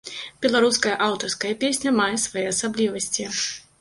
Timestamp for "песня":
1.65-1.93